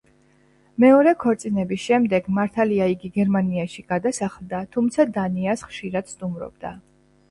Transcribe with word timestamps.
მეორე 0.83 1.13
ქორწინების 1.23 1.83
შემდეგ 1.83 2.31
მართალია 2.39 2.89
იგი 2.95 3.13
გერმანიაში 3.21 3.87
გადასახლდა, 3.95 4.67
თუმცა 4.77 5.11
დანიას 5.23 5.69
ხშირად 5.71 6.15
სტუმრობდა. 6.17 6.79